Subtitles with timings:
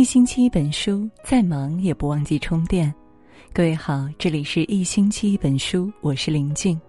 [0.00, 2.90] 一星期一本书，再忙也不忘记充电。
[3.52, 6.80] 各位好，这里是一星期一本书，我是林静。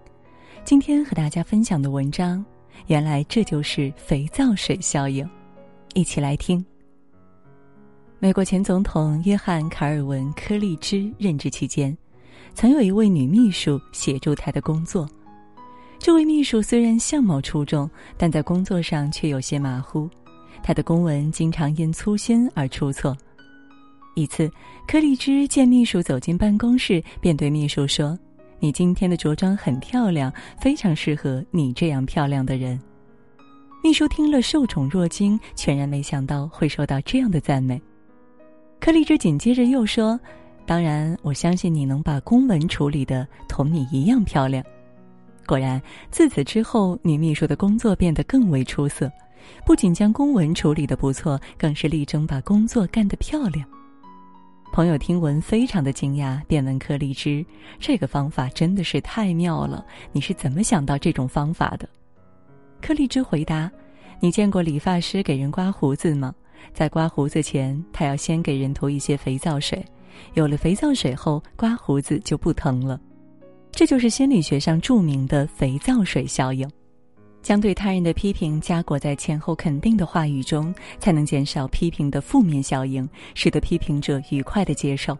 [0.64, 2.42] 今天和大家分享的文章，
[2.86, 5.28] 原来这就是肥皂水效应。
[5.92, 6.64] 一起来听。
[8.18, 11.94] 美国前总统约翰·卡尔文·柯立芝任职期间，
[12.54, 15.06] 曾有一位女秘书协助他的工作。
[15.98, 20.08] 这位秘书虽然相貌出众，但在工作上却有些马虎。
[20.62, 23.16] 他的公文经常因粗心而出错。
[24.14, 24.50] 一次，
[24.86, 28.18] 柯立芝见秘书走进办公室，便对秘书说
[28.60, 32.78] ：“你今天的着装很漂亮，非常适合你这样漂亮的人。”
[33.82, 37.80] 秘书听了受宠若惊，全然没想到会受到这样的赞美。
[38.78, 40.20] 柯立芝紧接着又说
[40.66, 44.62] ：“当然，我相信你能把公文处理的同你一样漂亮。”
[45.46, 49.10] 果然，自此之后，女秘书的工作变得更为出色。
[49.64, 53.66] 不仅将公文处理的不错，更是力争把工作干得漂亮。
[54.72, 57.44] 朋友听闻非常的惊讶，便问柯立芝
[57.78, 61.86] ：“这个方法真的是太妙了，你是怎么想到这种方法的？”
[62.80, 63.70] 柯立芝回答
[64.18, 66.34] ：“你见过理发师给人刮胡子吗？
[66.72, 69.84] 在刮胡子前，他要先给人涂一些肥皂水，
[70.34, 72.98] 有了肥皂水后，刮胡子就不疼了。
[73.72, 76.66] 这就是心理学上著名的肥皂水效应。”
[77.42, 85.16] 将对他人的批评加裹在前后肯定的话语中，才能减少批评的负面效应，使得批评者愉快的接受。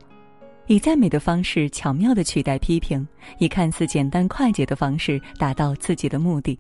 [0.69, 3.06] 以赞美的方式巧妙的取代批评，
[3.39, 6.59] 以看似简单快捷的方式达到自己的目的。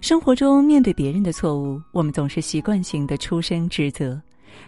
[0.00, 4.18] 生活中面对别人的错误，我们总是习惯性的出声指责，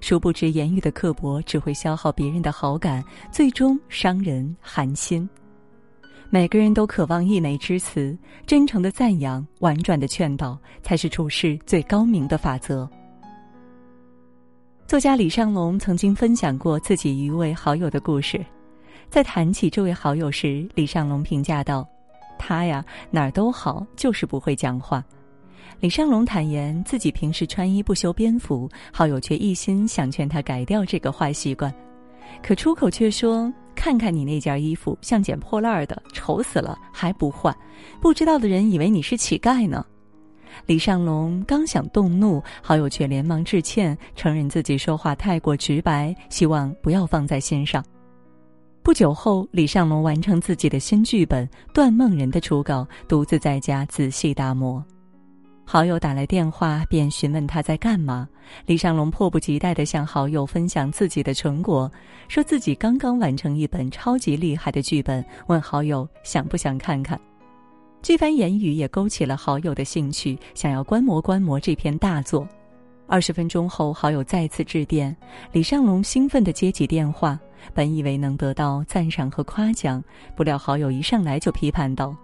[0.01, 5.27] 殊不知言语的刻薄只会消耗别人的好感，最终伤人寒心。
[6.35, 8.17] 每个人都渴望溢美之词，
[8.47, 12.89] 真诚的赞扬，婉转的劝导，才是处事最高明的法则。
[14.87, 18.43] 作家李尚龙曾经分享过自己一位好友的故事，
[19.11, 21.87] 在谈起这位好友时，李尚龙评价道
[22.41, 25.05] ：“他呀，哪儿都好，就是不会讲话。”
[25.81, 31.71] 李尚龙坦言自己平时穿衣不修边幅，好友却一心想劝他改掉这个坏习惯，
[32.43, 33.53] 可出口却说。
[33.75, 37.57] 看看你那件衣服，像捡破烂的，丑死了，还不换？
[38.01, 39.85] 不知道的人以为你是乞丐呢。
[40.67, 47.85] 李尚龙刚想动怒，好友却连忙致歉，承认自己说话太过直白，希望不要放在心上。
[48.85, 54.85] 不久后，李尚龙完成自己的新剧本《段梦人》的初稿，独自在家仔细打磨。
[55.65, 58.29] 好友打来电话，便询问他在干嘛。
[58.67, 61.91] 李尚龙迫不及待地向好友分享自己的成果，
[62.29, 67.19] 说自己刚刚完成一本超级厉害的剧本，问好友想不想看看。
[68.03, 72.47] 这番言语也勾起了好友的兴趣，想要观摩观摩这篇大作。
[73.07, 75.17] 二十分钟后，好友再次致电，
[75.53, 77.39] 李尚龙兴奋地接起电话，
[77.73, 80.03] 本以为能得到赞赏和夸奖，
[80.37, 82.15] 不料好友一上来就批判道：“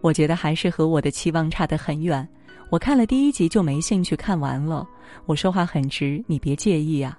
[0.00, 2.26] 我觉得还是和我的期望差得很远。”
[2.70, 4.86] 我看了第一集就没兴趣看完了。
[5.24, 7.16] 我说话很直，你别介意啊。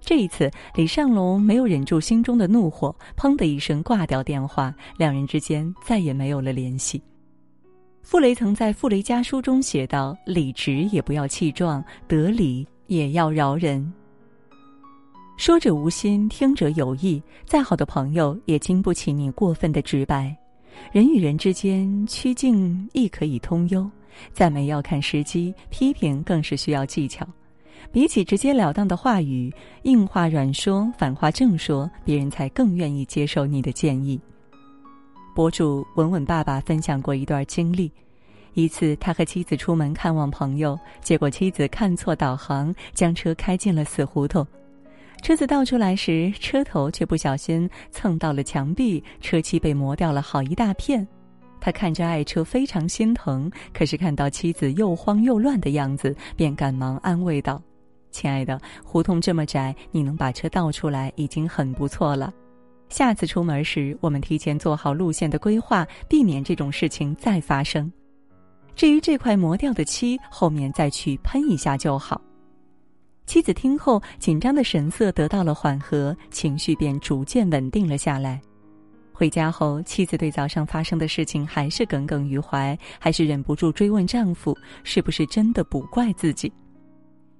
[0.00, 7.02] 这一次，李尚龙没有忍住心中的怒火，砰的一声挂掉电话，两人之间再也没有了联系。
[8.02, 13.92] 傅雷曾在《傅雷家书》中写道：“理直也不要气壮，得理也要饶人。
[15.36, 17.22] 说者无心，听者有意。
[17.44, 20.34] 再好的朋友也经不起你过分的直白。
[20.92, 23.90] 人与人之间，趋近亦可以通幽。”
[24.34, 27.26] 赞美要看时机，批评更是需要技巧。
[27.90, 29.52] 比起直截了当的话语，
[29.84, 34.20] 硬话软说，反话正说，别人才更愿意接受你的建议。
[35.34, 37.90] 博主稳稳爸爸分享过一段经历：
[38.54, 44.46] 一次，他和妻子出门看望朋友，结果妻子看错导航，将车开进了死胡同。
[45.22, 51.06] 车子倒出来时，车头却不小心蹭到了墙壁，车漆被磨掉了好一大片。
[51.60, 57.62] 他看着爱车非常心疼，可是看到妻子又慌又乱的样子，便赶忙安慰道
[58.10, 62.32] ：“亲爱的，胡同这么窄，你能把车倒出来已经很不错了。
[62.88, 67.92] 下次出门时，我们提前做好路线的规划，避免这种事情再发生。
[68.74, 72.20] 至于这块磨掉的漆，后面再去喷一下就好。”
[73.30, 78.40] 妻子听后，紧张的神色得到了缓和，情绪便逐渐稳定了下来。
[79.12, 86.52] 回家后，妻子对早上发生的事情还是耿耿于怀，还是忍不住追问丈夫是不是真的不怪自己。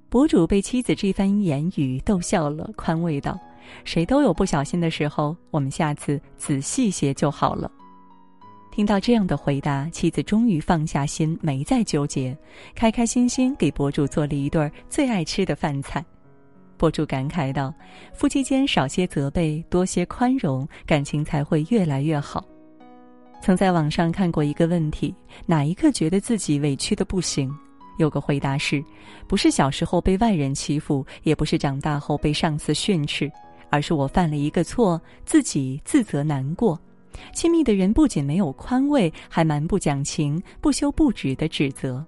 [0.08, 3.37] 博主被妻子这番言语逗笑了，宽慰道
[3.82, 7.69] ：“谁都有不小心的时候，我们下次仔细些就好了。”
[8.70, 12.37] 听到这样的回答，妻子终于放下心，没再纠结，
[12.75, 16.05] 开开心心给博主做了一顿最爱吃的饭菜。
[16.76, 17.75] 博主感慨道
[18.14, 22.44] ：“夫妻间少些责备，多些宽容，感情才会越来越好。”
[23.43, 25.14] 曾在网上看过一个问题：
[25.46, 27.52] 哪一刻觉得自己委屈的不行？
[27.99, 28.82] 有个回答是：
[29.26, 33.31] 不是小时候被外人欺负，也不是长大后被上司训斥，
[33.69, 36.81] 而是我犯了一个错，自己自责难过。
[37.32, 42.05] 亲密的人不仅没有宽慰，还蛮不讲情、不休不止的指责。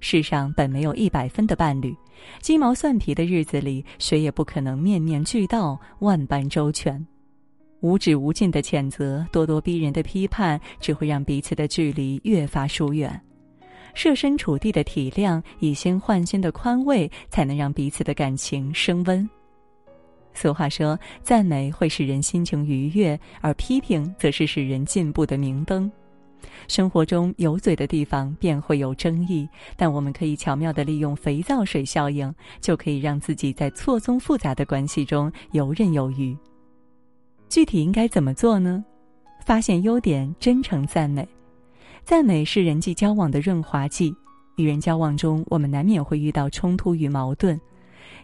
[0.00, 1.94] 世上本没有一百分的伴侣，
[2.40, 7.04] 鸡毛蒜皮的日子里，谁也不可能面面俱到、万般周全。
[7.80, 13.20] 无止无尽的谴责、咄咄逼人的批判，只会让彼此的距离越发疏远。
[13.94, 19.28] 设身处地的体谅、以心换心的宽慰，才能让彼此的感情升温。
[20.38, 25.90] 俗话说，赞美会使人心情愉悦，而批评则是使人进步的明灯。
[26.68, 36.36] 生活中有嘴的地方便会有争议，但我们可以巧妙地利用肥皂水效应，就可以让自己在错综复杂的关系中游刃有余。
[37.48, 38.84] 具体应该怎么做呢？
[39.44, 41.26] 发现优点，真诚赞美。
[42.04, 44.14] 赞美是人际交往的润滑剂。
[44.56, 47.60] 与人交往中，我们难免会遇到冲突与矛盾，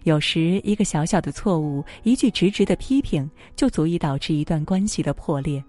[0.05, 5.63] 有时一个小小的错误，一句直直的批评，就足以导致一段关系的破裂。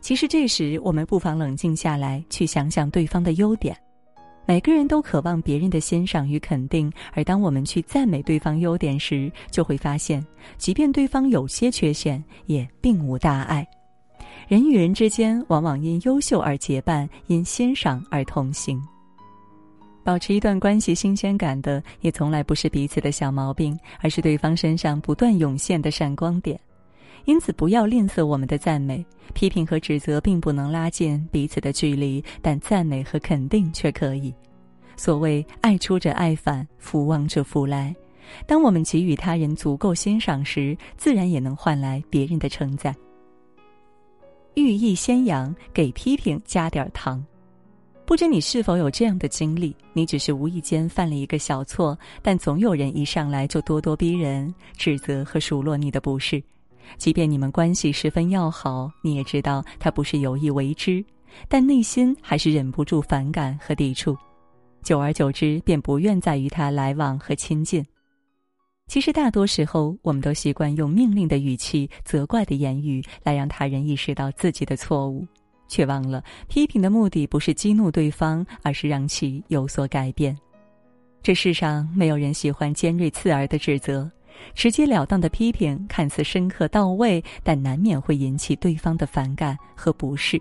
[0.00, 3.76] 其实这时，我们不妨冷静下来，去想想对方的优点。
[4.46, 10.24] 每个人都渴望别人的欣赏与肯定，而当我们去赞美对方优点时，就会发现，
[10.56, 13.66] 即便对方有些缺陷，也并无大碍。
[14.46, 18.80] 人与人之间，往往因优秀而结伴，因欣赏而同行。
[20.06, 26.56] 保持一段关系新鲜感的，也从来不是彼此的小毛病，而是对方身上不断涌现的闪光点。
[27.24, 29.04] 因此，不要吝啬我们的赞美。
[29.34, 34.32] 批评和指责并不能拉近彼此的距离，但赞美和肯定却可以。
[34.96, 37.92] 所谓“爱出者爱返，福往者福来”。
[38.46, 42.94] 当我们给予他人足够欣赏时，自然也能换来别人的称赞。
[44.54, 47.26] 寓意先扬，给批评加点糖。
[48.06, 49.74] 不知你是否有这样的经历？
[49.92, 56.40] 你只是无意间犯了一个小错，但总有人一上来就咄咄逼人，指责和数落你的不是。
[56.98, 61.04] 即便你们关系十分要好，你也知道他不是有意为之，
[61.48, 64.16] 但内心还是忍不住反感和抵触，
[64.84, 67.84] 久而久之便不愿再与他来往和亲近。
[68.86, 75.26] 其实大多时候，我们都习惯用命令的语气、责怪的言语来让他人意识到自己的错误，
[75.68, 80.36] 却忘了批评的目的不是激怒对方，而是让其有所改变。
[81.22, 84.10] 这世上没有人喜欢尖锐刺耳的指责。
[84.54, 90.38] 直截了当的批评看似深刻到位，但难免会引起对方的反感和不适。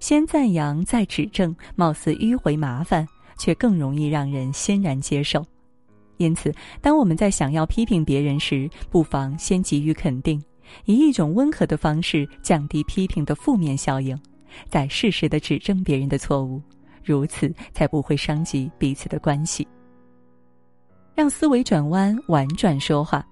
[0.00, 3.06] 先赞扬再指正，貌似迂回麻烦，
[3.38, 5.46] 却更容易让人欣然接受。
[6.16, 6.52] 因此，
[6.82, 10.42] 当我们在想要批评别人时，不妨先给予肯定，
[10.84, 14.18] 以一种温和的方式降低批评的负面效应，
[14.68, 16.60] 再适时的指正别人的错误，
[17.02, 19.66] 如此才不会伤及彼此的关系。
[21.14, 23.24] 让思维转弯，婉转说话。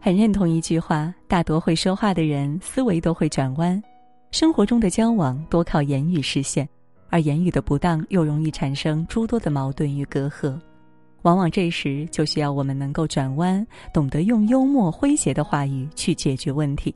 [0.00, 3.82] 很认同一句话：大多会说话的人，思维都会转弯。
[4.30, 6.66] 生活中的交往多靠言语实现，
[7.10, 10.58] 而言语的不当又容易产生诸多的矛盾与隔阂。
[11.22, 16.94] 往往这时就需要我们能够转弯，懂得用幽默诙谐的话语去解决问题。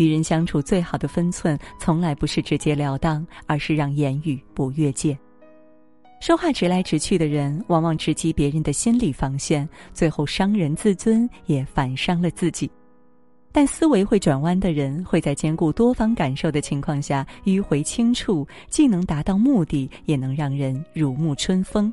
[0.00, 5.16] 与人相处最好的分寸，从来不是直截了当，而是让言语不越界。
[6.22, 12.70] 说话直来直去的人，往往直击别人的心理防线，最后伤人自尊，也反伤了自己。
[13.52, 21.92] 但思维会转弯的人，会在兼顾多方感受的情况下迂回轻触，既能达到目的，也能让人如沐春风。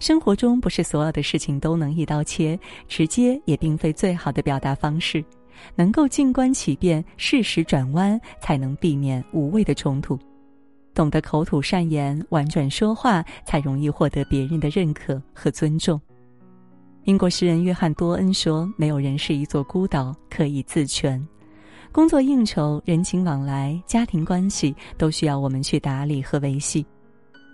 [0.00, 5.24] 生活中不是所有的事情都能一刀切，直接也并非最好的表达方式，
[5.74, 10.18] 能够静观其变，适时转弯，才能避免无谓的冲突。
[10.92, 16.00] 懂得口吐善言、婉转说话，才容易获得别人的认可和尊重。
[17.04, 21.24] 英国诗人约翰·多恩说：“没有人是一座孤岛，可以自全。
[21.92, 26.84] 工作应酬、人情往来、家庭关系，都需要我们去打理和维系。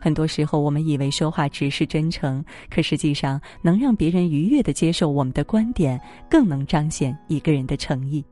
[0.00, 6.00] 很多时候，我们以为说话只是真诚，可实际上，能让别人愉悦的接受我们的观点，
[6.30, 8.24] 更能彰显一个人的诚意。”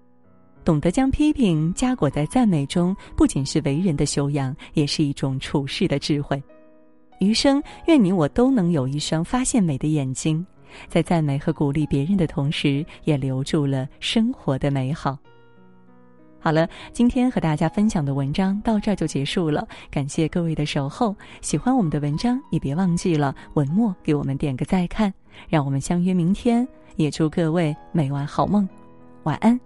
[0.64, 6.42] 懂得将批评加裹在赞美中，不仅是为人的修养，也是一种处世的智慧。
[7.20, 10.44] 余生，愿你我都能有一双发现美的眼睛，
[10.88, 15.18] 在赞美和鼓励别人的同时，也留住了生活的美好。
[16.44, 21.16] 好了，今天和大家分享的文章到这儿就结束了，感谢各位的守候。
[21.40, 25.10] 喜欢我们的文章，也别忘记了文末给我们点个再看。
[25.48, 28.68] 让我们相约明天，也祝各位每晚好梦，
[29.22, 29.58] 晚安。